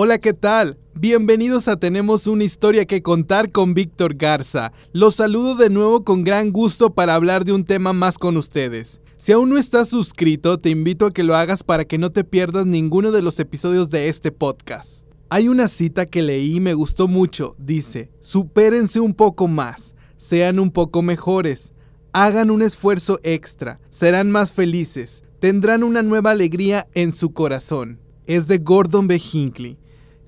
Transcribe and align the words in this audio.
Hola, 0.00 0.18
¿qué 0.18 0.32
tal? 0.32 0.78
Bienvenidos 0.94 1.66
a 1.66 1.76
Tenemos 1.76 2.28
una 2.28 2.44
historia 2.44 2.84
que 2.84 3.02
contar 3.02 3.50
con 3.50 3.74
Víctor 3.74 4.14
Garza. 4.14 4.70
Los 4.92 5.16
saludo 5.16 5.56
de 5.56 5.70
nuevo 5.70 6.04
con 6.04 6.22
gran 6.22 6.52
gusto 6.52 6.94
para 6.94 7.16
hablar 7.16 7.44
de 7.44 7.50
un 7.50 7.64
tema 7.64 7.92
más 7.92 8.16
con 8.16 8.36
ustedes. 8.36 9.00
Si 9.16 9.32
aún 9.32 9.50
no 9.50 9.58
estás 9.58 9.88
suscrito, 9.88 10.60
te 10.60 10.70
invito 10.70 11.04
a 11.04 11.12
que 11.12 11.24
lo 11.24 11.34
hagas 11.34 11.64
para 11.64 11.84
que 11.84 11.98
no 11.98 12.12
te 12.12 12.22
pierdas 12.22 12.64
ninguno 12.64 13.10
de 13.10 13.22
los 13.22 13.40
episodios 13.40 13.90
de 13.90 14.08
este 14.08 14.30
podcast. 14.30 15.02
Hay 15.30 15.48
una 15.48 15.66
cita 15.66 16.06
que 16.06 16.22
leí 16.22 16.58
y 16.58 16.60
me 16.60 16.74
gustó 16.74 17.08
mucho. 17.08 17.56
Dice, 17.58 18.12
supérense 18.20 19.00
un 19.00 19.14
poco 19.14 19.48
más, 19.48 19.96
sean 20.16 20.60
un 20.60 20.70
poco 20.70 21.02
mejores, 21.02 21.72
hagan 22.12 22.52
un 22.52 22.62
esfuerzo 22.62 23.18
extra, 23.24 23.80
serán 23.90 24.30
más 24.30 24.52
felices, 24.52 25.24
tendrán 25.40 25.82
una 25.82 26.04
nueva 26.04 26.30
alegría 26.30 26.86
en 26.94 27.10
su 27.10 27.32
corazón. 27.32 27.98
Es 28.26 28.46
de 28.46 28.58
Gordon 28.58 29.08
B. 29.08 29.20
Hinckley. 29.32 29.76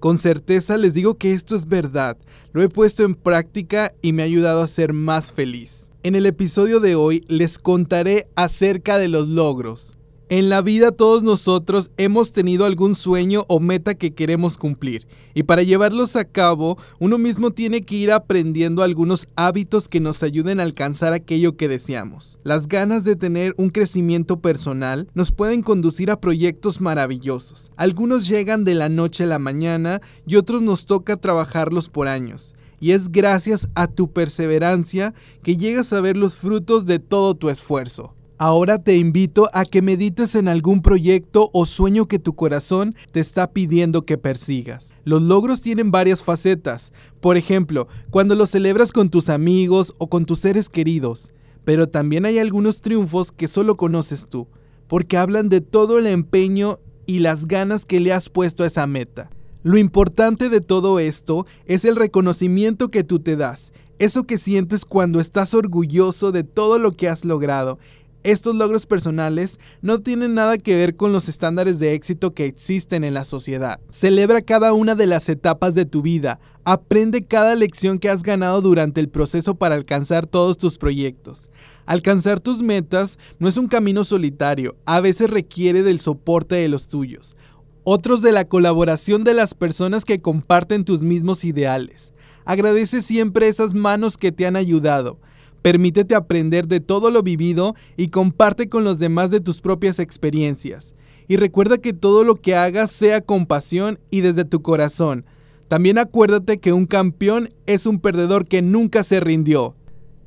Con 0.00 0.16
certeza 0.16 0.78
les 0.78 0.94
digo 0.94 1.18
que 1.18 1.34
esto 1.34 1.54
es 1.54 1.68
verdad, 1.68 2.16
lo 2.54 2.62
he 2.62 2.70
puesto 2.70 3.04
en 3.04 3.14
práctica 3.14 3.92
y 4.00 4.14
me 4.14 4.22
ha 4.22 4.24
ayudado 4.24 4.62
a 4.62 4.66
ser 4.66 4.94
más 4.94 5.30
feliz. 5.30 5.90
En 6.02 6.14
el 6.14 6.24
episodio 6.24 6.80
de 6.80 6.94
hoy 6.94 7.22
les 7.28 7.58
contaré 7.58 8.26
acerca 8.34 8.96
de 8.96 9.08
los 9.08 9.28
logros. 9.28 9.92
En 10.32 10.48
la 10.48 10.62
vida 10.62 10.92
todos 10.92 11.24
nosotros 11.24 11.90
hemos 11.96 12.32
tenido 12.32 12.64
algún 12.64 12.94
sueño 12.94 13.44
o 13.48 13.58
meta 13.58 13.96
que 13.96 14.14
queremos 14.14 14.58
cumplir 14.58 15.08
y 15.34 15.42
para 15.42 15.64
llevarlos 15.64 16.14
a 16.14 16.22
cabo 16.22 16.78
uno 17.00 17.18
mismo 17.18 17.50
tiene 17.50 17.82
que 17.82 17.96
ir 17.96 18.12
aprendiendo 18.12 18.84
algunos 18.84 19.26
hábitos 19.34 19.88
que 19.88 19.98
nos 19.98 20.22
ayuden 20.22 20.60
a 20.60 20.62
alcanzar 20.62 21.14
aquello 21.14 21.56
que 21.56 21.66
deseamos. 21.66 22.38
Las 22.44 22.68
ganas 22.68 23.02
de 23.02 23.16
tener 23.16 23.56
un 23.56 23.70
crecimiento 23.70 24.38
personal 24.38 25.08
nos 25.14 25.32
pueden 25.32 25.62
conducir 25.62 26.12
a 26.12 26.20
proyectos 26.20 26.80
maravillosos. 26.80 27.72
Algunos 27.74 28.28
llegan 28.28 28.62
de 28.62 28.76
la 28.76 28.88
noche 28.88 29.24
a 29.24 29.26
la 29.26 29.40
mañana 29.40 30.00
y 30.28 30.36
otros 30.36 30.62
nos 30.62 30.86
toca 30.86 31.16
trabajarlos 31.16 31.88
por 31.88 32.06
años 32.06 32.54
y 32.78 32.92
es 32.92 33.10
gracias 33.10 33.68
a 33.74 33.88
tu 33.88 34.12
perseverancia 34.12 35.12
que 35.42 35.56
llegas 35.56 35.92
a 35.92 36.00
ver 36.00 36.16
los 36.16 36.36
frutos 36.36 36.86
de 36.86 37.00
todo 37.00 37.34
tu 37.34 37.48
esfuerzo. 37.48 38.14
Ahora 38.42 38.82
te 38.82 38.96
invito 38.96 39.50
a 39.52 39.66
que 39.66 39.82
medites 39.82 40.34
en 40.34 40.48
algún 40.48 40.80
proyecto 40.80 41.50
o 41.52 41.66
sueño 41.66 42.08
que 42.08 42.18
tu 42.18 42.36
corazón 42.36 42.94
te 43.12 43.20
está 43.20 43.52
pidiendo 43.52 44.06
que 44.06 44.16
persigas. 44.16 44.94
Los 45.04 45.20
logros 45.20 45.60
tienen 45.60 45.90
varias 45.90 46.22
facetas, 46.22 46.90
por 47.20 47.36
ejemplo, 47.36 47.86
cuando 48.08 48.34
los 48.34 48.48
celebras 48.48 48.92
con 48.92 49.10
tus 49.10 49.28
amigos 49.28 49.94
o 49.98 50.08
con 50.08 50.24
tus 50.24 50.38
seres 50.38 50.70
queridos, 50.70 51.34
pero 51.66 51.90
también 51.90 52.24
hay 52.24 52.38
algunos 52.38 52.80
triunfos 52.80 53.30
que 53.30 53.46
solo 53.46 53.76
conoces 53.76 54.24
tú, 54.24 54.48
porque 54.88 55.18
hablan 55.18 55.50
de 55.50 55.60
todo 55.60 55.98
el 55.98 56.06
empeño 56.06 56.78
y 57.04 57.18
las 57.18 57.46
ganas 57.46 57.84
que 57.84 58.00
le 58.00 58.14
has 58.14 58.30
puesto 58.30 58.64
a 58.64 58.68
esa 58.68 58.86
meta. 58.86 59.28
Lo 59.62 59.76
importante 59.76 60.48
de 60.48 60.62
todo 60.62 60.98
esto 60.98 61.44
es 61.66 61.84
el 61.84 61.94
reconocimiento 61.94 62.90
que 62.90 63.04
tú 63.04 63.18
te 63.18 63.36
das, 63.36 63.70
eso 63.98 64.24
que 64.24 64.38
sientes 64.38 64.86
cuando 64.86 65.20
estás 65.20 65.52
orgulloso 65.52 66.32
de 66.32 66.42
todo 66.42 66.78
lo 66.78 66.92
que 66.92 67.10
has 67.10 67.26
logrado 67.26 67.78
estos 68.22 68.54
logros 68.54 68.86
personales 68.86 69.58
no 69.80 70.00
tienen 70.00 70.34
nada 70.34 70.58
que 70.58 70.76
ver 70.76 70.96
con 70.96 71.12
los 71.12 71.28
estándares 71.28 71.78
de 71.78 71.94
éxito 71.94 72.34
que 72.34 72.44
existen 72.44 73.02
en 73.04 73.14
la 73.14 73.24
sociedad. 73.24 73.80
Celebra 73.90 74.42
cada 74.42 74.72
una 74.72 74.94
de 74.94 75.06
las 75.06 75.28
etapas 75.28 75.74
de 75.74 75.86
tu 75.86 76.02
vida, 76.02 76.38
aprende 76.64 77.24
cada 77.24 77.54
lección 77.54 77.98
que 77.98 78.10
has 78.10 78.22
ganado 78.22 78.60
durante 78.60 79.00
el 79.00 79.08
proceso 79.08 79.54
para 79.54 79.74
alcanzar 79.74 80.26
todos 80.26 80.58
tus 80.58 80.76
proyectos. 80.76 81.48
Alcanzar 81.86 82.40
tus 82.40 82.62
metas 82.62 83.18
no 83.38 83.48
es 83.48 83.56
un 83.56 83.66
camino 83.66 84.04
solitario, 84.04 84.76
a 84.84 85.00
veces 85.00 85.30
requiere 85.30 85.82
del 85.82 86.00
soporte 86.00 86.56
de 86.56 86.68
los 86.68 86.88
tuyos, 86.88 87.36
otros 87.84 88.20
de 88.20 88.32
la 88.32 88.44
colaboración 88.44 89.24
de 89.24 89.34
las 89.34 89.54
personas 89.54 90.04
que 90.04 90.20
comparten 90.20 90.84
tus 90.84 91.02
mismos 91.02 91.44
ideales. 91.44 92.12
Agradece 92.44 93.00
siempre 93.00 93.48
esas 93.48 93.74
manos 93.74 94.18
que 94.18 94.30
te 94.30 94.46
han 94.46 94.56
ayudado 94.56 95.18
Permítete 95.62 96.14
aprender 96.14 96.66
de 96.66 96.80
todo 96.80 97.10
lo 97.10 97.22
vivido 97.22 97.74
y 97.96 98.08
comparte 98.08 98.68
con 98.68 98.84
los 98.84 98.98
demás 98.98 99.30
de 99.30 99.40
tus 99.40 99.60
propias 99.60 99.98
experiencias. 99.98 100.94
Y 101.28 101.36
recuerda 101.36 101.78
que 101.78 101.92
todo 101.92 102.24
lo 102.24 102.36
que 102.36 102.54
hagas 102.54 102.90
sea 102.90 103.20
con 103.20 103.46
pasión 103.46 103.98
y 104.10 104.22
desde 104.22 104.44
tu 104.44 104.62
corazón. 104.62 105.24
También 105.68 105.98
acuérdate 105.98 106.58
que 106.58 106.72
un 106.72 106.86
campeón 106.86 107.50
es 107.66 107.86
un 107.86 108.00
perdedor 108.00 108.48
que 108.48 108.62
nunca 108.62 109.04
se 109.04 109.20
rindió. 109.20 109.76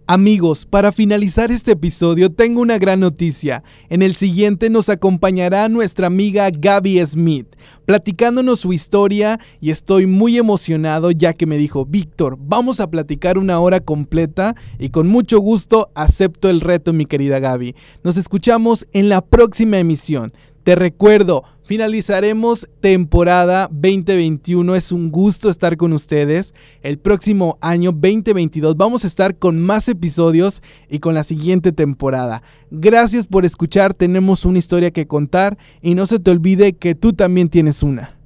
Amigos, 0.05 0.65
para 0.65 0.91
finalizar 0.91 1.49
este 1.49 1.71
episodio 1.71 2.29
tengo 2.29 2.59
una 2.59 2.77
gran 2.77 2.99
noticia. 2.99 3.63
En 3.87 4.01
el 4.01 4.15
siguiente 4.15 4.69
nos 4.69 4.89
acompañará 4.89 5.69
nuestra 5.69 6.07
amiga 6.07 6.49
Gaby 6.51 7.05
Smith, 7.05 7.47
platicándonos 7.85 8.59
su 8.59 8.73
historia 8.73 9.39
y 9.61 9.71
estoy 9.71 10.05
muy 10.05 10.37
emocionado 10.37 11.11
ya 11.11 11.31
que 11.31 11.45
me 11.45 11.57
dijo, 11.57 11.85
Víctor, 11.85 12.37
vamos 12.37 12.81
a 12.81 12.89
platicar 12.91 13.37
una 13.37 13.61
hora 13.61 13.79
completa 13.79 14.55
y 14.77 14.89
con 14.89 15.07
mucho 15.07 15.39
gusto 15.39 15.89
acepto 15.95 16.49
el 16.49 16.59
reto 16.59 16.91
mi 16.91 17.05
querida 17.05 17.39
Gaby. 17.39 17.73
Nos 18.03 18.17
escuchamos 18.17 18.85
en 18.91 19.07
la 19.07 19.21
próxima 19.21 19.77
emisión. 19.77 20.33
Te 20.63 20.75
recuerdo, 20.75 21.43
finalizaremos 21.65 22.69
temporada 22.79 23.67
2021. 23.69 24.75
Es 24.75 24.93
un 24.93 25.11
gusto 25.11 25.49
estar 25.49 25.75
con 25.75 25.91
ustedes. 25.91 26.53
El 26.81 26.99
próximo 26.99 27.57
año 27.59 27.91
2022 27.91 28.77
vamos 28.77 29.03
a 29.03 29.07
estar 29.07 29.37
con 29.37 29.59
más 29.59 29.89
episodios 29.89 30.61
y 30.89 30.99
con 30.99 31.15
la 31.15 31.25
siguiente 31.25 31.73
temporada. 31.73 32.43
Gracias 32.71 33.27
por 33.27 33.43
escuchar. 33.43 33.93
Tenemos 33.93 34.45
una 34.45 34.59
historia 34.59 34.91
que 34.91 35.05
contar 35.05 35.57
y 35.81 35.95
no 35.95 36.07
se 36.07 36.19
te 36.19 36.31
olvide 36.31 36.71
que 36.71 36.95
tú 36.95 37.11
también 37.11 37.49
tienes 37.49 37.83
una. 37.83 38.22